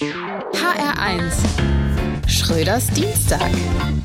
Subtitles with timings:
[0.00, 1.83] HR1
[2.44, 3.50] Schröders Dienstag.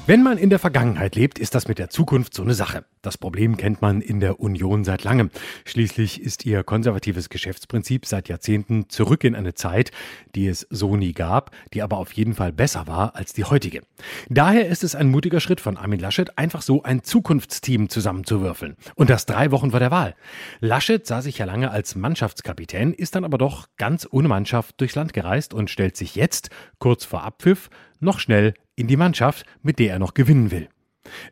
[0.07, 2.85] Wenn man in der Vergangenheit lebt, ist das mit der Zukunft so eine Sache.
[3.01, 5.29] Das Problem kennt man in der Union seit langem.
[5.65, 9.91] Schließlich ist ihr konservatives Geschäftsprinzip seit Jahrzehnten zurück in eine Zeit,
[10.35, 13.81] die es so nie gab, die aber auf jeden Fall besser war als die heutige.
[14.29, 18.77] Daher ist es ein mutiger Schritt von Armin Laschet, einfach so ein Zukunftsteam zusammenzuwürfeln.
[18.95, 20.15] Und das drei Wochen vor der Wahl.
[20.61, 24.95] Laschet sah sich ja lange als Mannschaftskapitän, ist dann aber doch ganz ohne Mannschaft durchs
[24.95, 26.49] Land gereist und stellt sich jetzt,
[26.79, 30.69] kurz vor Abpfiff, noch schnell in die Mannschaft, mit der er noch gewinnen will.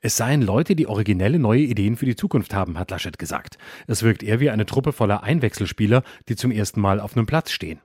[0.02, 3.58] Es seien Leute, die originelle neue Ideen für die Zukunft haben, hat Laschet gesagt.
[3.86, 7.52] Es wirkt eher wie eine Truppe voller Einwechselspieler, die zum ersten Mal auf einem Platz
[7.52, 7.80] stehen.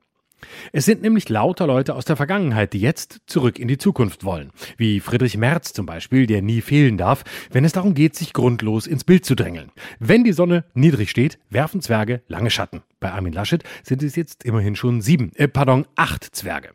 [0.73, 4.51] Es sind nämlich lauter Leute aus der Vergangenheit, die jetzt zurück in die Zukunft wollen.
[4.77, 8.87] Wie Friedrich Merz zum Beispiel, der nie fehlen darf, wenn es darum geht, sich grundlos
[8.87, 9.71] ins Bild zu drängeln.
[9.99, 12.83] Wenn die Sonne niedrig steht, werfen Zwerge lange Schatten.
[13.01, 16.71] Bei Armin Laschet sind es jetzt immerhin schon sieben, äh, pardon, acht Zwerge.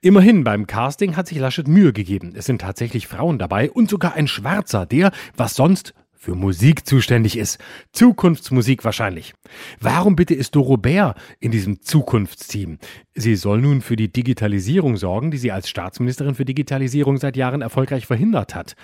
[0.00, 2.34] Immerhin beim Casting hat sich Laschet Mühe gegeben.
[2.36, 7.38] Es sind tatsächlich Frauen dabei und sogar ein Schwarzer, der, was sonst für Musik zuständig
[7.38, 7.58] ist.
[7.92, 9.34] Zukunftsmusik wahrscheinlich.
[9.80, 12.78] Warum bitte ist Doro Bär in diesem Zukunftsteam?
[13.14, 17.62] Sie soll nun für die Digitalisierung sorgen, die sie als Staatsministerin für Digitalisierung seit Jahren
[17.62, 18.74] erfolgreich verhindert hat.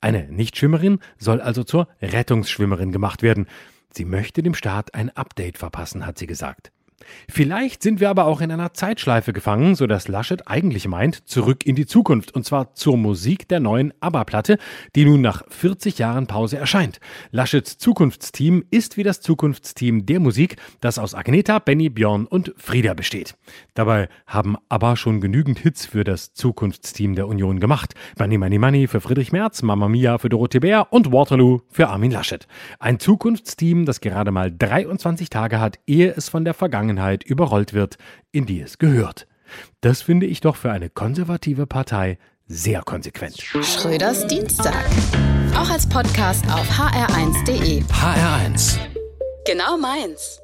[0.00, 3.46] Eine Nichtschwimmerin soll also zur Rettungsschwimmerin gemacht werden.
[3.92, 6.72] Sie möchte dem Staat ein Update verpassen, hat sie gesagt.
[7.28, 11.66] Vielleicht sind wir aber auch in einer Zeitschleife gefangen, so dass Laschet eigentlich meint, zurück
[11.66, 14.58] in die Zukunft, und zwar zur Musik der neuen ABBA-Platte,
[14.94, 17.00] die nun nach 40 Jahren Pause erscheint.
[17.30, 22.94] Laschets Zukunftsteam ist wie das Zukunftsteam der Musik, das aus Agneta, Benny, Björn und Frieda
[22.94, 23.34] besteht.
[23.74, 27.94] Dabei haben ABBA schon genügend Hits für das Zukunftsteam der Union gemacht.
[28.18, 32.10] Money Money Money für Friedrich Merz, Mamma Mia für Dorothee Bär und Waterloo für Armin
[32.10, 32.46] Laschet.
[32.78, 37.72] Ein Zukunftsteam, das gerade mal 23 Tage hat, ehe es von der Vergangenheit Vergangenheit überrollt
[37.72, 37.96] wird,
[38.32, 39.26] in die es gehört.
[39.80, 43.38] Das finde ich doch für eine konservative Partei sehr konsequent.
[43.40, 44.84] Schröders Dienstag.
[45.54, 47.82] Auch als Podcast auf hr1.de.
[47.82, 48.78] HR1.
[49.46, 50.41] Genau meins.